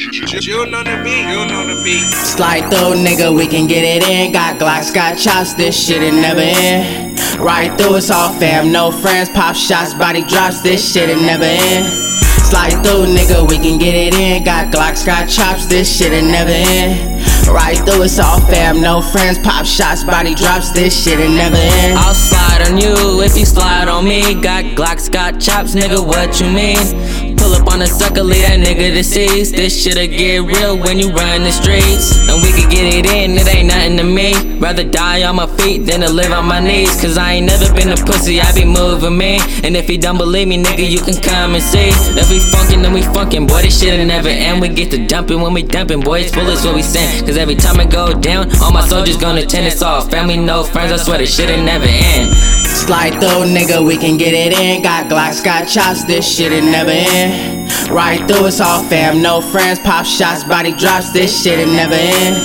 June 0.00 0.72
on 0.72 0.84
the 0.84 0.96
beat, 1.04 1.28
June 1.28 1.50
on 1.52 1.68
the 1.68 1.82
beat. 1.84 2.10
Slide 2.14 2.72
through, 2.72 2.96
nigga, 3.04 3.36
we 3.36 3.46
can 3.46 3.66
get 3.66 3.84
it 3.84 4.08
in. 4.08 4.32
Got 4.32 4.58
Glocks, 4.58 4.94
got 4.94 5.18
chops, 5.18 5.52
this 5.52 5.76
shit 5.76 6.02
it 6.02 6.14
never 6.14 6.40
end. 6.40 7.20
Right 7.38 7.68
through, 7.76 7.96
it's 7.96 8.10
all 8.10 8.32
fam, 8.32 8.72
no 8.72 8.90
friends. 8.90 9.28
Pop 9.28 9.54
shots, 9.54 9.92
body 9.92 10.22
drops, 10.24 10.62
this 10.62 10.80
shit 10.80 11.10
it 11.10 11.20
never 11.20 11.44
end. 11.44 11.84
Slide 12.48 12.82
through, 12.82 13.12
nigga, 13.12 13.46
we 13.46 13.58
can 13.58 13.78
get 13.78 13.94
it 13.94 14.14
in. 14.14 14.42
Got 14.42 14.72
Glocks, 14.72 15.04
got 15.04 15.28
chops, 15.28 15.66
this 15.66 15.84
shit 15.86 16.14
it 16.14 16.24
never 16.24 16.50
end. 16.50 17.20
Right 17.46 17.76
through, 17.76 18.04
it's 18.04 18.18
all 18.18 18.40
fam, 18.40 18.80
no 18.80 19.02
friends. 19.02 19.38
Pop 19.38 19.66
shots, 19.66 20.02
body 20.02 20.34
drops, 20.34 20.70
this 20.70 20.96
shit 20.96 21.20
it 21.20 21.28
never 21.28 21.56
end. 21.56 21.98
I'll 21.98 22.14
slide 22.14 22.70
on 22.70 22.78
you 22.78 23.20
if 23.20 23.36
you 23.36 23.44
slide 23.44 23.88
on 23.88 24.06
me. 24.06 24.40
Got 24.40 24.64
Glocks, 24.76 25.12
got 25.12 25.38
chops, 25.38 25.74
nigga, 25.74 26.00
what 26.04 26.40
you 26.40 26.48
mean? 26.48 27.29
Pull 27.40 27.54
up 27.54 27.72
on 27.72 27.80
a 27.80 27.86
sucker, 27.86 28.22
leave 28.22 28.42
that 28.42 28.60
nigga 28.60 28.92
deceased. 28.92 29.56
This 29.56 29.72
shit'll 29.72 30.06
get 30.06 30.44
real 30.44 30.76
when 30.76 30.98
you 30.98 31.08
run 31.10 31.42
the 31.42 31.50
streets. 31.50 32.20
And 32.28 32.36
we 32.44 32.52
can 32.52 32.68
get 32.68 32.84
it 32.84 33.06
in, 33.08 33.32
it 33.32 33.48
ain't 33.48 33.68
nothing 33.68 33.96
to 33.96 34.04
me. 34.04 34.58
Rather 34.60 34.84
die 34.84 35.24
on 35.24 35.36
my 35.36 35.46
feet 35.56 35.86
than 35.86 36.00
to 36.00 36.12
live 36.12 36.32
on 36.32 36.44
my 36.44 36.60
knees. 36.60 37.00
Cause 37.00 37.16
I 37.16 37.40
ain't 37.40 37.46
never 37.46 37.72
been 37.72 37.88
a 37.88 37.96
pussy, 37.96 38.40
I 38.42 38.52
be 38.52 38.66
moving 38.66 39.16
me. 39.16 39.40
And 39.64 39.74
if 39.74 39.88
you 39.88 39.96
don't 39.96 40.18
believe 40.18 40.48
me, 40.48 40.62
nigga, 40.62 40.84
you 40.84 41.00
can 41.00 41.16
come 41.16 41.54
and 41.54 41.64
see. 41.64 41.88
If 42.20 42.28
we 42.28 42.38
funkin', 42.52 42.82
then 42.82 42.92
we 42.92 43.00
funkin', 43.00 43.48
boy, 43.48 43.62
this 43.62 43.80
shit'll 43.80 44.04
never 44.04 44.28
end. 44.28 44.60
We 44.60 44.68
get 44.68 44.90
to 44.90 45.06
dumping 45.06 45.40
when 45.40 45.54
we 45.54 45.62
dumping, 45.62 46.00
boy, 46.00 46.20
it's 46.20 46.34
bullets 46.34 46.62
what 46.62 46.74
we 46.74 46.82
send. 46.82 47.26
Cause 47.26 47.38
every 47.38 47.56
time 47.56 47.80
I 47.80 47.86
go 47.86 48.12
down, 48.12 48.52
all 48.60 48.70
my 48.70 48.86
soldiers 48.86 49.16
gonna 49.16 49.46
turn 49.46 49.64
us 49.64 49.80
off. 49.80 50.10
Family, 50.10 50.36
no 50.36 50.62
friends, 50.62 50.92
I 50.92 50.98
swear 50.98 51.16
this 51.16 51.34
shit'll 51.34 51.64
never 51.64 51.86
end. 51.88 52.36
Slide 52.70 53.12
through, 53.20 53.48
nigga, 53.50 53.84
we 53.84 53.96
can 53.96 54.16
get 54.16 54.32
it 54.32 54.52
in. 54.58 54.82
Got 54.82 55.10
Glocks, 55.10 55.44
got 55.44 55.66
chops, 55.68 56.04
this 56.04 56.24
shit 56.24 56.52
it 56.52 56.64
never 56.64 56.90
end. 56.90 57.29
Right 57.90 58.26
through, 58.28 58.46
it's 58.46 58.60
all 58.60 58.82
fam, 58.84 59.20
no 59.22 59.40
friends. 59.40 59.78
Pop 59.78 60.06
shots, 60.06 60.44
body 60.44 60.72
drops, 60.72 61.12
this 61.12 61.42
shit 61.42 61.58
it 61.58 61.66
never 61.66 61.94
end. 61.94 62.36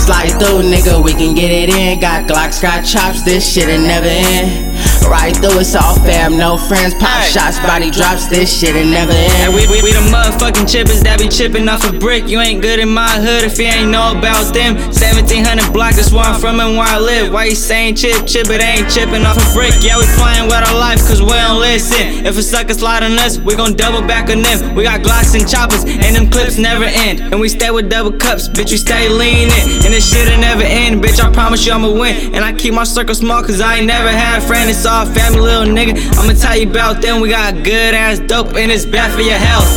Slide 0.00 0.30
through, 0.38 0.62
nigga, 0.62 1.02
we 1.02 1.12
can 1.12 1.34
get 1.34 1.50
it 1.50 1.68
in. 1.68 2.00
Got 2.00 2.28
Glocks, 2.28 2.62
got 2.62 2.84
chops, 2.84 3.22
this 3.22 3.44
shit 3.52 3.68
it 3.68 3.80
never 3.80 4.06
end. 4.06 4.65
Right 5.06 5.36
through, 5.36 5.60
it's 5.60 5.74
all 5.74 5.94
fam, 6.02 6.36
no 6.36 6.58
friends. 6.58 6.94
Pop 6.94 7.22
shots, 7.22 7.58
body 7.60 7.90
drops, 7.90 8.26
this 8.26 8.50
shit 8.50 8.74
it 8.74 8.86
never 8.86 9.12
end. 9.12 9.54
we, 9.54 9.66
we, 9.68 9.82
we 9.82 9.92
the 9.92 10.02
motherfucking 10.10 10.66
chippers 10.66 11.02
that 11.02 11.18
be 11.18 11.28
chipping 11.28 11.68
off 11.68 11.86
a 11.86 11.92
brick. 11.92 12.26
You 12.26 12.40
ain't 12.40 12.62
good 12.62 12.78
in 12.78 12.88
my 12.88 13.08
hood 13.08 13.44
if 13.44 13.58
you 13.58 13.66
ain't 13.66 13.90
know 13.90 14.18
about 14.18 14.52
them. 14.52 14.74
1700 14.90 15.72
block, 15.72 15.94
that's 15.94 16.12
where 16.12 16.24
I'm 16.24 16.40
from 16.40 16.60
and 16.60 16.76
where 16.76 16.86
I 16.86 16.98
live. 16.98 17.32
Why 17.32 17.44
you 17.46 17.54
saying 17.54 17.96
chip, 17.96 18.26
chip, 18.26 18.50
it 18.50 18.60
ain't 18.60 18.90
chipping 18.90 19.24
off 19.24 19.38
a 19.38 19.46
brick. 19.54 19.74
Yeah, 19.80 19.98
we 19.98 20.04
playing 20.18 20.50
with 20.50 20.58
our 20.58 20.78
life 20.78 20.98
cause 21.06 21.22
we 21.22 21.32
don't 21.32 21.60
listen. 21.60 22.26
If 22.26 22.36
a 22.36 22.42
sucker 22.42 22.74
slide 22.74 23.02
on 23.02 23.18
us, 23.18 23.38
we 23.38 23.54
gon' 23.54 23.74
double 23.74 24.02
back 24.06 24.28
on 24.30 24.42
them. 24.42 24.74
We 24.74 24.82
got 24.82 25.00
Glocks 25.06 25.38
and 25.38 25.46
choppers, 25.48 25.84
and 25.84 26.16
them 26.16 26.30
clips 26.30 26.58
never 26.58 26.84
end. 26.84 27.20
And 27.20 27.38
we 27.38 27.48
stay 27.48 27.70
with 27.70 27.88
double 27.88 28.12
cups, 28.18 28.48
bitch, 28.48 28.72
we 28.72 28.78
stay 28.78 29.08
leaning. 29.08 29.54
And 29.86 29.94
this 29.94 30.10
shit'll 30.10 30.40
never 30.40 30.62
end, 30.62 31.02
bitch, 31.02 31.22
I 31.22 31.32
promise 31.32 31.64
you 31.64 31.72
I'ma 31.72 31.90
win. 31.92 32.34
And 32.34 32.44
I 32.44 32.52
keep 32.52 32.74
my 32.74 32.84
circle 32.84 33.14
small 33.14 33.42
cause 33.42 33.60
I 33.60 33.76
ain't 33.76 33.86
never 33.86 34.10
had 34.10 34.42
a 34.42 34.46
friend, 34.46 34.65
it's 34.68 34.86
all 34.86 35.06
family, 35.06 35.40
little 35.40 35.66
nigga. 35.66 35.94
I'ma 36.18 36.32
tell 36.32 36.56
you 36.56 36.68
about 36.68 37.00
them, 37.02 37.20
we 37.20 37.30
got 37.30 37.54
good 37.62 37.94
ass 37.94 38.18
dope, 38.18 38.54
and 38.56 38.70
it's 38.70 38.84
bad 38.84 39.12
for 39.12 39.20
your 39.20 39.38
health. 39.38 39.68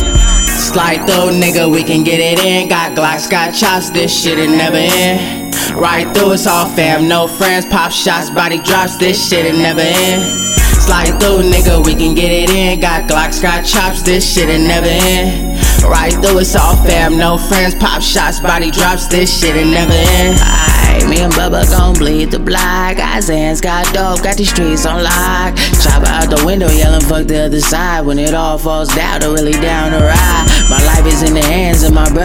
Slide 0.48 1.06
through, 1.06 1.38
nigga, 1.40 1.70
we 1.70 1.82
can 1.82 2.04
get 2.04 2.20
it 2.20 2.38
in. 2.44 2.68
Got 2.68 2.96
Glocks, 2.96 3.30
got 3.30 3.52
chops, 3.52 3.90
this 3.90 4.10
shit 4.10 4.38
it 4.38 4.50
never 4.50 4.76
end. 4.76 5.54
Right 5.74 6.06
through, 6.14 6.32
it's 6.32 6.46
all 6.46 6.68
fam, 6.68 7.08
no 7.08 7.26
friends. 7.26 7.66
Pop 7.66 7.92
shots, 7.92 8.30
body 8.30 8.58
drops, 8.58 8.96
this 8.96 9.16
shit 9.28 9.46
it 9.46 9.54
never 9.54 9.80
end. 9.80 10.22
Slide 10.80 11.18
through, 11.20 11.50
nigga, 11.50 11.84
we 11.84 11.94
can 11.94 12.14
get 12.14 12.32
it 12.32 12.50
in. 12.50 12.80
Got 12.80 13.08
Glocks, 13.08 13.40
got 13.40 13.64
chops, 13.64 14.02
this 14.02 14.34
shit 14.34 14.48
it 14.48 14.58
never 14.58 14.86
end. 14.86 15.49
Right 15.82 16.12
through, 16.12 16.38
it's 16.38 16.54
all 16.54 16.76
fam, 16.84 17.16
no 17.16 17.36
friends. 17.36 17.74
Pop 17.74 18.02
shots, 18.02 18.40
body 18.40 18.70
drops, 18.70 19.06
this 19.06 19.28
shit 19.28 19.56
it 19.56 19.66
never 19.66 19.92
end. 19.92 20.38
Aight, 20.38 21.08
me 21.08 21.20
and 21.20 21.32
Bubba 21.32 21.68
gon' 21.70 21.94
bleed 21.94 22.30
the 22.30 22.38
block. 22.38 22.96
Got 22.96 23.22
Xans, 23.22 23.60
got 23.60 23.86
dope, 23.92 24.22
got 24.22 24.36
these 24.36 24.50
streets 24.50 24.86
on 24.86 25.02
lock. 25.02 25.56
Chop 25.82 26.06
out 26.06 26.30
the 26.30 26.42
window, 26.44 26.68
yelling 26.68 27.00
fuck 27.00 27.26
the 27.26 27.46
other 27.46 27.60
side. 27.60 28.06
When 28.06 28.18
it 28.18 28.34
all 28.34 28.58
falls 28.58 28.88
down, 28.94 29.20
they're 29.20 29.32
really 29.32 29.52
down 29.52 29.92
to 29.92 29.98
ride. 29.98 30.46
My 30.70 30.82
life 30.86 31.06
is 31.06 31.22
in 31.22 31.34
the 31.34 31.42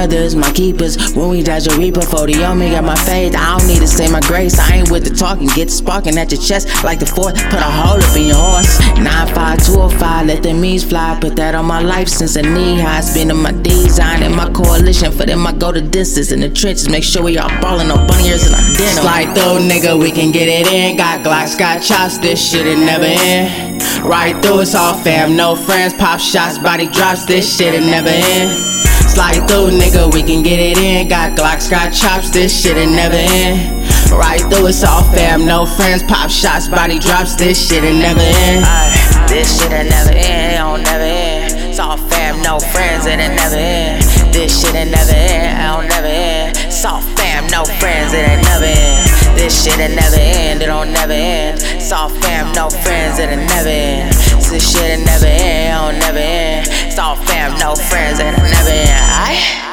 my 0.06 0.52
keepers. 0.54 1.16
When 1.16 1.30
we 1.30 1.42
dodge 1.42 1.68
a 1.68 1.76
reaper, 1.78 2.02
40 2.02 2.44
on 2.44 2.60
me, 2.60 2.70
got 2.70 2.84
my 2.84 2.96
faith. 2.96 3.36
I 3.36 3.58
don't 3.58 3.68
need 3.68 3.80
to 3.80 3.88
say 3.88 4.08
my 4.12 4.20
grace. 4.22 4.60
I 4.60 4.78
ain't 4.78 4.92
with 4.92 5.04
the 5.04 5.10
talking, 5.10 5.48
get 5.48 5.66
the 5.66 5.72
sparking 5.72 6.18
at 6.18 6.32
your 6.32 6.42
chest 6.42 6.84
like 6.84 7.00
the 7.00 7.08
fourth. 7.08 7.34
Put 7.50 7.60
a 7.60 7.64
hole 7.64 7.98
up 7.98 8.16
in 8.16 8.28
your 8.28 8.38
horse. 8.38 8.80
95205, 9.02 10.28
let 10.28 10.44
the 10.44 10.54
means 10.54 10.84
fly. 10.84 11.18
Put 11.20 11.36
that 11.38 11.56
on 11.56 11.66
my 11.66 11.82
life 11.82 12.08
since 12.08 12.36
a 12.36 12.44
knee 12.44 12.80
high. 12.80 13.02
Spinning 13.02 13.42
my 13.42 13.52
design 13.52 14.22
and 14.22 14.36
my 14.36 14.50
coalition. 14.52 15.12
For 15.12 15.26
them, 15.26 15.48
I 15.48 15.54
go 15.54 15.72
to 15.72 15.82
distance 15.82 16.32
in 16.32 16.40
the 16.40 16.50
trenches. 16.50 16.88
Make 16.88 17.04
sure 17.04 17.24
we 17.24 17.38
all 17.40 17.50
ballin' 17.62 17.88
no 17.88 17.96
bunny 17.96 18.30
ears 18.30 18.46
and 18.46 18.56
our 18.56 18.74
dinner. 18.76 19.02
Slide 19.02 19.34
through, 19.34 19.66
nigga, 19.68 20.00
we 20.00 20.12
can 20.12 20.32
get 20.32 20.48
it 20.48 20.68
in. 20.72 20.98
Got 20.98 21.26
Glocks, 21.26 21.58
got 21.58 21.82
chops, 21.82 22.20
this 22.20 22.40
shit 22.40 22.68
it 22.68 22.78
never 22.78 23.06
end. 23.06 23.82
Right 24.04 24.40
through, 24.44 24.62
it's 24.62 24.76
all 24.76 24.94
fam, 24.94 25.36
no 25.36 25.56
friends. 25.56 25.94
Pop 25.96 26.20
shots, 26.20 26.60
body 26.60 26.88
drops, 26.88 27.26
this 27.26 27.58
shit 27.58 27.74
it 27.74 27.82
never 27.82 28.10
end. 28.10 28.76
Slide 29.16 29.48
through, 29.48 29.72
nigga, 29.72 30.12
we 30.14 30.22
can 30.24 30.44
get 30.44 30.60
it 30.60 30.78
in. 30.78 31.08
Got 31.08 31.38
Glocks, 31.38 31.72
got 31.72 31.94
chops, 31.94 32.32
this 32.32 32.52
shit 32.52 32.76
it 32.76 32.92
never 32.92 33.16
end. 33.16 33.88
Right 34.12 34.42
through, 34.52 34.68
it's 34.68 34.84
all 34.84 35.04
fam, 35.16 35.46
no 35.46 35.66
friends. 35.66 36.04
Pop 36.04 36.30
shots, 36.30 36.68
body 36.68 37.00
drops, 37.00 37.34
this 37.36 37.56
shit 37.56 37.86
it 37.86 37.96
never 37.96 38.20
end. 38.20 38.66
Ay, 38.68 38.92
this 39.30 39.48
shit 39.56 39.72
it 39.72 39.88
never 39.88 40.12
end, 40.12 40.52
it 40.52 40.58
don't 40.58 40.84
never 40.84 41.08
end. 41.08 41.54
It's 41.72 41.80
all 41.80 41.96
fam, 41.96 42.42
no 42.42 42.60
friends, 42.60 43.08
and 43.08 43.22
it 43.22 43.32
never 43.40 43.56
end. 43.56 44.04
This 44.36 44.52
shit 44.52 44.76
it 44.76 44.92
never 44.92 45.16
end, 45.16 45.48
it 45.48 45.64
don't 45.64 45.88
never 45.88 46.12
end. 46.12 46.58
It's 46.68 46.84
all 46.84 47.00
fam, 47.16 47.48
no 47.48 47.64
friends, 47.80 48.12
and 48.12 48.28
it 48.28 48.44
never 48.44 48.66
end. 48.68 49.08
This 49.40 49.64
shit 49.64 49.80
it 49.80 49.96
never 49.96 50.20
end, 50.20 50.62
it 50.62 50.68
don't 50.68 50.92
never 50.92 51.14
end. 51.14 51.64
It's 51.64 51.92
all 51.94 52.10
fam, 52.10 52.52
no 52.52 52.68
friends, 52.70 53.20
and 53.20 53.32
it 53.32 53.46
never 53.48 53.70
end. 53.70 54.12
This 54.52 54.76
shit 54.76 55.00
it 55.00 55.06
never 55.06 55.26
end, 55.26 55.72
it 55.72 55.72
don't 55.72 56.00
never 56.04 56.20
end. 56.20 56.68
It's 56.68 57.00
all 57.00 57.16
fam, 57.16 57.58
no 57.60 57.76
friends, 57.76 58.20
and 58.20 58.36
it 58.36 58.44
never 58.44 59.05
I? 59.18 59.65